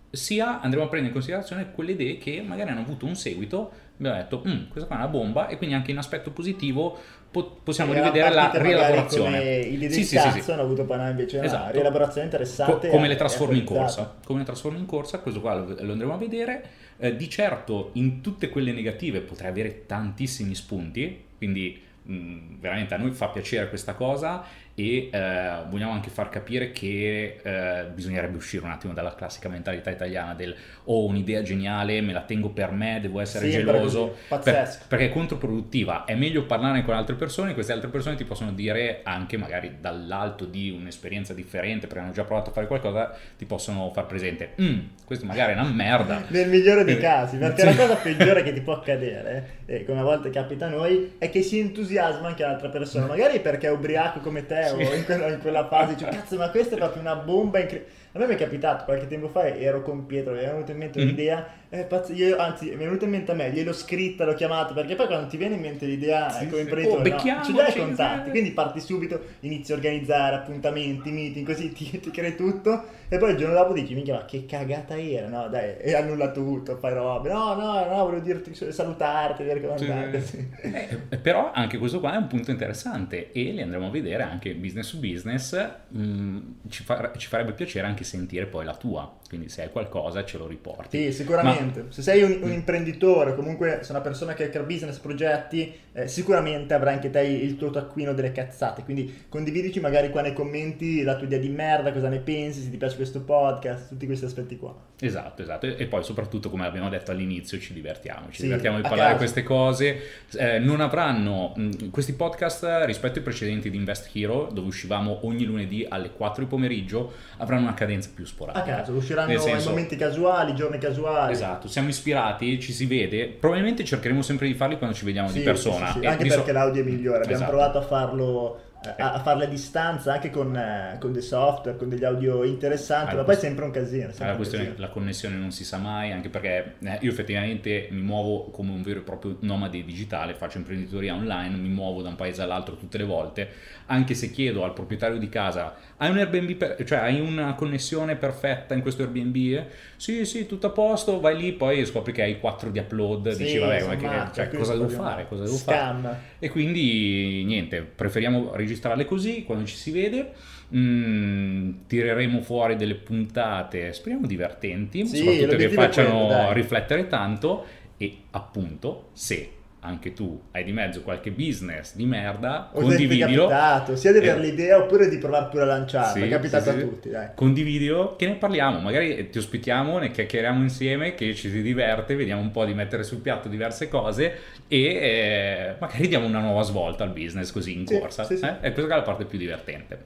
sia 0.09 0.61
andremo 0.61 0.85
a 0.85 0.87
prendere 0.87 1.13
in 1.13 1.19
considerazione 1.19 1.71
quelle 1.71 1.91
idee 1.91 2.17
che 2.17 2.41
magari 2.41 2.69
hanno 2.71 2.79
avuto 2.79 3.05
un 3.05 3.15
seguito, 3.15 3.71
abbiamo 3.97 4.17
detto, 4.17 4.41
"Mm, 4.47 4.69
questa 4.69 4.87
qua 4.87 4.95
è 4.95 4.99
una 4.99 5.09
bomba, 5.09 5.47
e 5.49 5.57
quindi 5.57 5.75
anche 5.75 5.91
in 5.91 5.97
aspetto 5.97 6.31
positivo 6.31 6.97
po- 7.31 7.57
possiamo 7.63 7.91
Erano 7.93 8.11
rivedere 8.11 8.33
la 8.33 8.51
rielaborazione. 8.53 9.37
Idee 9.59 9.77
del 9.87 9.91
Sì, 9.91 10.03
sì, 10.03 10.17
sì, 10.17 10.41
sì. 10.41 10.51
hanno 10.51 10.61
avuto 10.63 10.83
no, 10.83 11.09
invece 11.09 11.37
una 11.37 11.45
Esatto. 11.45 11.71
rielaborazione 11.71 12.25
interessante. 12.25 12.87
Co- 12.87 12.95
come 12.95 13.07
le 13.07 13.15
trasformi 13.15 13.57
in 13.59 13.63
corsa. 13.65 14.15
Come 14.25 14.39
le 14.39 14.45
trasformi 14.45 14.79
in 14.79 14.85
corsa, 14.85 15.19
questo 15.19 15.41
qua 15.41 15.55
lo, 15.55 15.75
lo 15.79 15.91
andremo 15.91 16.13
a 16.13 16.17
vedere. 16.17 16.63
Eh, 16.97 17.15
di 17.15 17.29
certo, 17.29 17.91
in 17.93 18.21
tutte 18.21 18.49
quelle 18.49 18.71
negative 18.73 19.21
potrai 19.21 19.49
avere 19.49 19.85
tantissimi 19.85 20.53
spunti, 20.55 21.23
quindi 21.37 21.81
mh, 22.03 22.59
veramente 22.59 22.93
a 22.93 22.97
noi 22.97 23.11
fa 23.11 23.29
piacere 23.29 23.69
questa 23.69 23.93
cosa 23.93 24.43
e 24.79 25.09
eh, 25.11 25.51
vogliamo 25.69 25.91
anche 25.91 26.09
far 26.09 26.29
capire 26.29 26.71
che 26.71 27.39
eh, 27.43 27.85
bisognerebbe 27.93 28.37
uscire 28.37 28.63
un 28.63 28.71
attimo 28.71 28.93
dalla 28.93 29.13
classica 29.13 29.49
mentalità 29.49 29.89
italiana 29.89 30.33
del 30.33 30.55
ho 30.85 31.05
un'idea 31.05 31.41
geniale, 31.41 31.99
me 32.01 32.13
la 32.13 32.21
tengo 32.21 32.49
per 32.49 32.71
me, 32.71 32.99
devo 33.01 33.19
essere 33.19 33.51
Sempre 33.51 33.73
geloso. 33.73 34.15
pazzesco. 34.27 34.85
perché 34.87 35.05
è 35.05 35.11
controproduttiva. 35.11 36.05
È 36.05 36.15
meglio 36.15 36.45
parlare 36.45 36.83
con 36.83 36.93
altre 36.95 37.15
persone, 37.15 37.53
queste 37.53 37.73
altre 37.73 37.89
persone 37.89 38.15
ti 38.15 38.23
possono 38.23 38.53
dire 38.53 39.01
anche 39.03 39.37
magari 39.37 39.75
dall'alto 39.81 40.45
di 40.45 40.69
un'esperienza 40.71 41.33
differente, 41.33 41.87
perché 41.87 42.03
hanno 42.03 42.13
già 42.13 42.23
provato 42.23 42.49
a 42.49 42.53
fare 42.53 42.67
qualcosa, 42.67 43.13
ti 43.37 43.45
possono 43.45 43.91
far 43.93 44.05
presente, 44.05 44.53
"Mm, 44.61 44.79
questo 45.05 45.25
magari 45.25 45.51
è 45.51 45.55
una 45.55 45.69
merda. 45.69 46.23
Nel 46.29 46.47
migliore 46.49 46.83
dei 46.85 46.95
Eh, 46.95 46.99
casi, 46.99 47.37
perché 47.37 47.61
sì. 47.61 47.67
la 47.67 47.75
cosa 47.75 47.95
peggiore 47.95 48.41
che 48.43 48.53
ti 48.53 48.61
può 48.61 48.73
accadere, 48.73 49.57
e 49.65 49.85
come 49.85 49.99
a 49.99 50.03
volte 50.03 50.29
capita 50.29 50.65
a 50.67 50.69
noi, 50.69 51.13
è 51.19 51.29
che 51.29 51.41
si 51.41 51.59
entusiasma 51.59 52.27
anche 52.29 52.43
l'altra 52.43 52.69
persona, 52.69 53.05
magari 53.05 53.39
perché 53.41 53.67
è 53.67 53.71
ubriaco 53.71 54.19
come 54.21 54.45
te 54.45 54.68
Sì. 54.75 54.95
in 54.97 55.05
quella, 55.05 55.27
in 55.27 55.39
quella 55.41 55.67
fase, 55.67 55.95
dice 55.95 56.09
cazzo 56.09 56.35
ma 56.37 56.49
questa 56.49 56.75
è 56.75 56.77
proprio 56.77 57.01
una 57.01 57.15
bomba 57.15 57.59
incredibile. 57.59 57.97
A 58.11 58.17
me 58.19 58.25
mi 58.25 58.33
è 58.33 58.37
capitato 58.37 58.85
qualche 58.85 59.05
tempo 59.07 59.27
fa, 59.27 59.45
ero 59.55 59.83
con 59.83 60.07
Pietro, 60.07 60.33
mi 60.33 60.39
è 60.39 60.45
venuta 60.47 60.71
in 60.71 60.77
mente 60.79 60.99
Mhm. 60.99 61.05
un'idea, 61.05 61.47
eh, 61.69 61.83
pazzo, 61.83 62.11
io, 62.13 62.37
anzi 62.37 62.65
mi 62.69 62.73
è 62.73 62.77
venuta 62.77 63.05
in 63.05 63.11
mente 63.11 63.31
a 63.31 63.35
me, 63.35 63.51
gliel'ho 63.51 63.71
scritta, 63.71 64.25
l'ho 64.25 64.33
chiamato, 64.33 64.73
perché 64.73 64.95
poi 64.95 65.05
quando 65.05 65.27
ti 65.27 65.37
viene 65.37 65.53
in 65.55 65.61
mente 65.61 65.85
l'idea 65.85 66.27
Sì, 66.31 66.45
eh, 66.45 66.47
come 66.47 66.61
sì. 66.63 66.67
imprenditore, 66.69 67.09
Oh, 67.13 67.23
no, 67.23 67.43
ce 67.43 67.51
li 67.51 67.59
hai 67.59 67.67
i 67.67 67.71
sì. 67.71 67.77
contatti, 67.77 68.29
quindi 68.31 68.51
parti 68.51 68.79
subito, 68.79 69.21
inizi 69.41 69.71
a 69.71 69.75
organizzare 69.75 70.37
appuntamenti, 70.37 71.11
meeting, 71.11 71.45
così 71.45 71.71
ti, 71.71 71.87
ti 72.01 72.09
crei 72.09 72.35
tutto 72.35 72.83
e 73.07 73.17
poi 73.19 73.31
il 73.31 73.37
giorno 73.37 73.53
dopo 73.53 73.73
dici 73.73 73.93
minchia 73.93 74.15
ma 74.15 74.25
che 74.25 74.45
cagata 74.47 74.97
era, 74.99 75.27
no 75.27 75.47
dai, 75.47 75.77
e 75.77 75.93
annulla 75.93 76.31
tutto, 76.31 76.77
fai 76.77 76.93
robe, 76.93 77.29
no 77.31 77.53
no 77.53 77.85
no, 77.85 78.03
volevo 78.05 78.21
dirti, 78.23 78.53
salutarti, 78.71 79.43
vedere 79.43 79.61
come 79.61 79.77
Sì. 79.77 79.85
andate, 79.91 80.21
sì. 80.21 80.47
Eh, 80.61 81.17
però 81.17 81.51
anche 81.53 81.77
questo 81.77 81.99
qua 81.99 82.13
è 82.13 82.17
un 82.17 82.27
punto 82.27 82.51
interessante 82.51 83.31
e 83.31 83.51
li 83.51 83.61
andremo 83.61 83.87
a 83.87 83.89
vedere 83.91 84.23
anche 84.23 84.53
business 84.55 84.87
su 84.87 84.99
business. 84.99 85.69
mm, 85.95 86.37
ci, 86.69 86.83
fa- 86.83 87.11
ci 87.17 87.27
farebbe 87.27 87.53
piacere 87.53 87.87
anche 87.87 87.98
sentire 88.03 88.45
poi 88.45 88.65
la 88.65 88.75
tua, 88.75 89.18
quindi 89.29 89.47
se 89.47 89.61
hai 89.61 89.69
qualcosa 89.69 90.25
ce 90.25 90.37
lo 90.37 90.47
riporti. 90.47 90.97
Sì, 91.05 91.13
sicuramente. 91.13 91.85
Se 91.89 92.01
sei 92.01 92.23
un, 92.23 92.39
un 92.41 92.51
imprenditore, 92.51 93.35
comunque 93.35 93.79
sei 93.81 93.91
una 93.91 94.01
persona 94.01 94.33
che 94.33 94.49
crea 94.49 94.63
business, 94.63 94.97
progetti, 94.97 95.71
eh, 95.93 96.07
sicuramente 96.07 96.73
avrai 96.73 96.95
anche 96.95 97.09
te 97.09 97.21
il 97.21 97.55
tuo 97.55 97.69
taccuino 97.69 98.13
delle 98.13 98.31
cazzate. 98.31 98.83
Quindi 98.83 99.25
condividici 99.29 99.79
magari 99.79 100.09
qua 100.09 100.21
nei 100.21 100.33
commenti 100.33 101.03
la 101.03 101.15
tua 101.15 101.27
idea 101.27 101.39
di 101.39 101.49
merda, 101.49 101.93
cosa 101.93 102.09
ne 102.09 102.19
pensi, 102.19 102.61
se 102.61 102.69
ti 102.71 102.77
piace 102.77 102.95
questo 102.95 103.21
podcast, 103.21 103.89
tutti 103.89 104.05
questi 104.05 104.25
aspetti 104.25 104.57
qua. 104.57 104.75
Esatto, 104.99 105.41
esatto. 105.41 105.65
E 105.65 105.75
e 105.79 105.85
poi 105.85 106.03
soprattutto, 106.03 106.49
come 106.49 106.65
abbiamo 106.65 106.89
detto 106.89 107.11
all'inizio, 107.11 107.57
ci 107.59 107.73
divertiamo. 107.73 108.27
Ci 108.31 108.37
Sì, 108.37 108.43
divertiamo 108.43 108.79
di 108.79 108.85
a 108.85 108.89
parlare 108.89 109.11
di 109.13 109.17
queste 109.17 109.43
cose. 109.43 109.97
Eh, 110.37 110.59
non 110.59 110.81
avranno 110.81 111.53
mh, 111.55 111.89
questi 111.89 112.13
podcast 112.13 112.65
rispetto 112.85 113.19
ai 113.19 113.23
precedenti 113.23 113.69
di 113.69 113.77
Invest 113.77 114.09
Hero, 114.13 114.49
dove 114.51 114.67
uscivamo 114.67 115.25
ogni 115.25 115.45
lunedì 115.45 115.85
alle 115.87 116.11
4 116.11 116.43
di 116.43 116.49
pomeriggio, 116.49 117.13
avranno 117.37 117.63
una 117.63 117.73
cadenza 117.73 118.09
più 118.13 118.23
A 118.23 118.27
sporadica. 118.27 118.65
caso, 118.65 118.91
usciranno 118.93 119.18
Nel 119.25 119.39
senso- 119.39 119.69
momenti 119.69 119.95
casuali, 119.95 120.53
giorni 120.55 120.77
casuali. 120.77 121.31
Esatto, 121.33 121.67
siamo 121.67 121.89
ispirati, 121.89 122.59
ci 122.59 122.71
si 122.73 122.85
vede. 122.85 123.27
Probabilmente 123.27 123.83
cercheremo 123.83 124.21
sempre 124.21 124.47
di 124.47 124.53
farli 124.53 124.77
quando 124.77 124.95
ci 124.95 125.05
vediamo 125.05 125.29
Sì, 125.29 125.39
di 125.39 125.43
persona. 125.43 125.91
sì, 125.91 125.99
sì, 125.99 126.05
Anche 126.05 126.25
perché 126.27 126.45
so- 126.47 126.51
l'audio 126.51 126.81
è 126.81 126.85
migliore. 126.85 127.17
Abbiamo 127.23 127.35
Esatto. 127.43 127.49
provato 127.49 127.77
a 127.77 127.81
farlo. 127.81 128.59
A, 128.81 129.13
a 129.15 129.19
farle 129.19 129.43
a 129.43 129.47
distanza 129.49 130.13
anche 130.13 130.29
con, 130.29 130.55
eh, 130.55 130.95
con 131.01 131.11
dei 131.11 131.21
software, 131.21 131.77
con 131.77 131.89
degli 131.89 132.05
audio 132.05 132.45
interessanti, 132.45 133.13
Ah, 133.13 133.17
ma 133.17 133.23
poi 133.25 133.35
è 133.35 133.37
sempre 133.37 133.65
un 133.65 133.71
casino. 133.71 134.03
sempre 134.07 134.25
la 134.25 134.31
un 134.31 134.37
questione 134.37 134.63
casino. 134.67 134.81
la 134.87 134.89
connessione 134.89 135.35
non 135.35 135.51
si 135.51 135.65
sa 135.65 135.77
mai, 135.77 136.13
anche 136.13 136.29
perché 136.29 136.75
eh, 136.81 136.97
io 137.01 137.09
effettivamente 137.11 137.89
mi 137.91 137.99
muovo 138.01 138.45
come 138.51 138.71
un 138.71 138.81
vero 138.81 138.99
e 138.99 139.03
proprio 139.03 139.35
nomade 139.41 139.83
digitale, 139.83 140.33
faccio 140.33 140.59
imprenditoria 140.59 141.13
online, 141.13 141.57
mi 141.57 141.67
muovo 141.67 142.01
da 142.01 142.07
un 142.09 142.15
paese 142.15 142.41
all'altro 142.41 142.77
tutte 142.77 142.97
le 142.97 143.03
volte, 143.03 143.49
anche 143.87 144.13
se 144.13 144.31
chiedo 144.31 144.63
al 144.63 144.71
proprietario 144.73 145.17
di 145.17 145.27
casa, 145.27 145.75
hai 145.97 146.09
un 146.09 146.17
Airbnb, 146.17 146.51
per- 146.55 146.83
cioè 146.85 146.99
hai 146.99 147.19
una 147.19 147.55
connessione 147.55 148.15
perfetta 148.15 148.73
in 148.75 148.81
questo 148.81 149.01
Airbnb? 149.03 149.65
Sì, 149.97 150.25
sì, 150.25 150.45
tutto 150.45 150.67
a 150.67 150.69
posto, 150.69 151.19
vai 151.19 151.35
lì, 151.37 151.51
poi 151.51 151.85
scopri 151.85 152.13
che 152.13 152.21
hai 152.21 152.39
4 152.39 152.69
di 152.69 152.79
upload, 152.79 153.31
Sì, 153.31 153.43
dici 153.43 153.57
vabbè, 153.57 153.83
ma 153.85 153.95
che- 153.97 154.33
cioè, 154.33 154.49
cosa 154.49 154.73
devo 154.73 154.87
fare? 154.87 155.27
Cosa 155.27 155.43
devo 155.43 155.55
fare? 155.57 155.77
Scam. 155.77 156.15
E 156.39 156.49
quindi 156.49 157.43
niente, 157.45 157.81
preferiamo 157.81 158.55
registrarle 158.69 159.05
così 159.05 159.43
quando 159.43 159.65
ci 159.65 159.75
si 159.75 159.91
vede. 159.91 160.33
Mm, 160.75 161.71
tireremo 161.87 162.41
fuori 162.41 162.75
delle 162.75 162.95
puntate, 162.95 163.91
speriamo 163.91 164.27
divertenti, 164.27 165.05
Sì, 165.05 165.17
soprattutto 165.17 165.55
che 165.55 165.69
facciano 165.69 166.27
quello, 166.27 166.53
riflettere 166.53 167.07
tanto. 167.07 167.65
E 167.97 168.17
appunto, 168.31 169.09
se 169.13 169.49
anche 169.81 170.11
tu 170.13 170.41
hai 170.51 170.63
di 170.65 170.71
mezzo 170.73 171.01
qualche 171.03 171.31
business 171.31 171.95
di 171.95 172.05
merda, 172.05 172.69
O 172.73 172.81
condividilo. 172.81 173.47
capitato, 173.47 173.95
sia 173.95 174.11
di 174.11 174.17
avere 174.17 174.37
Eh, 174.37 174.41
l'idea 174.41 174.77
oppure 174.77 175.07
di 175.07 175.17
provare 175.17 175.47
pure 175.49 175.63
a 175.63 175.65
lanciarla. 175.67 176.11
sì, 176.11 176.21
è 176.21 176.27
capitato 176.29 176.63
sì, 176.65 176.69
sì. 176.71 176.75
a 176.77 176.81
tutti, 176.81 177.09
dai. 177.09 177.27
Condividilo, 177.35 178.15
che 178.17 178.27
ne 178.27 178.35
parliamo, 178.35 178.79
magari 178.79 179.29
ti 179.29 179.37
ospitiamo, 179.37 179.97
ne 179.99 180.11
chiacchieriamo 180.11 180.61
insieme, 180.61 181.15
che 181.15 181.33
ci 181.33 181.49
si 181.49 181.61
diverte, 181.61 182.15
vediamo 182.15 182.41
un 182.41 182.51
po' 182.51 182.65
di 182.65 182.73
mettere 182.73 183.03
sul 183.03 183.19
piatto 183.19 183.47
diverse 183.47 183.87
cose 183.87 184.33
e 184.67 184.83
eh, 184.83 185.75
magari 185.79 186.07
diamo 186.07 186.25
una 186.27 186.39
nuova 186.41 186.61
svolta 186.63 187.03
al 187.05 187.11
business 187.11 187.51
così 187.51 187.73
in 187.77 187.85
corsa. 187.85 188.23
sì, 188.25 188.33
eh? 188.33 188.55
E 188.61 188.71
questa 188.73 188.93
è 188.93 188.97
la 188.97 189.01
parte 189.01 189.25
più 189.25 189.37
divertente. 189.37 190.03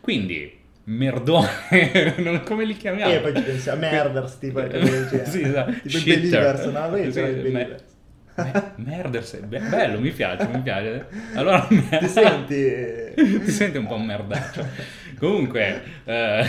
Quindi, 0.00 0.60
merdone, 0.84 2.42
come 2.44 2.64
li 2.66 2.76
chiamiamo? 2.76 3.12
E 3.12 3.18
poi 3.20 3.34
ci 3.34 3.42
pensiamo, 3.42 3.80
merders, 3.80 4.38
tipo, 4.38 4.58
Eh, 4.60 5.24
sì, 5.24 5.40
esatto. 5.42 5.72
tipo 5.82 5.88
Shitter. 5.98 6.20
believers, 6.20 6.64
no? 6.66 6.94
Sì, 6.96 7.12
siete 7.12 7.30
i 7.30 7.34
me- 7.34 7.40
believers. 7.40 7.82
Me- 8.36 8.72
Merders, 8.76 9.36
be- 9.40 9.58
bello, 9.60 9.98
mi 10.00 10.10
piace, 10.10 10.46
mi 10.48 10.60
piace. 10.60 11.06
Allora, 11.34 11.66
Ti 11.68 12.06
senti... 12.08 13.12
ti 13.14 13.50
senti 13.50 13.76
un 13.78 13.86
po' 13.86 13.94
un 13.94 14.04
merdaccio. 14.04 14.66
Comunque, 15.18 15.82
eh, 16.04 16.44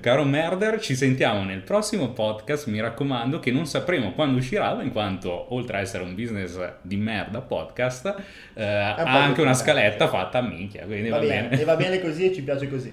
caro 0.00 0.24
merder, 0.24 0.80
ci 0.80 0.94
sentiamo 0.94 1.42
nel 1.44 1.60
prossimo 1.62 2.10
podcast. 2.10 2.66
Mi 2.68 2.80
raccomando 2.80 3.38
che 3.38 3.50
non 3.52 3.66
sapremo 3.66 4.12
quando 4.12 4.38
uscirà, 4.38 4.76
in 4.82 4.92
quanto 4.92 5.54
oltre 5.54 5.78
a 5.78 5.80
essere 5.80 6.02
un 6.02 6.14
business 6.14 6.58
di 6.82 6.96
merda 6.96 7.40
podcast, 7.40 8.14
eh, 8.54 8.64
ha 8.64 9.22
anche 9.22 9.40
una 9.42 9.54
scaletta 9.54 10.08
fatta 10.08 10.38
a 10.38 10.42
minchia. 10.42 10.84
Quindi 10.84 11.08
Va 11.08 11.18
va, 11.18 11.26
bene, 11.26 11.48
bene. 11.48 11.62
e 11.62 11.64
va 11.64 11.76
bene 11.76 12.00
così 12.00 12.30
e 12.30 12.34
ci 12.34 12.42
piace 12.42 12.68
così. 12.68 12.92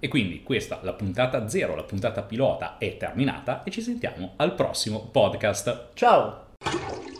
E 0.00 0.08
quindi 0.08 0.42
questa, 0.42 0.80
la 0.82 0.92
puntata 0.92 1.48
zero, 1.48 1.74
la 1.74 1.82
puntata 1.84 2.20
pilota 2.22 2.76
è 2.78 2.96
terminata 2.98 3.62
e 3.62 3.70
ci 3.70 3.80
sentiamo 3.80 4.34
al 4.36 4.54
prossimo 4.54 5.08
podcast. 5.10 5.88
Ciao! 5.94 6.43
you 6.72 7.13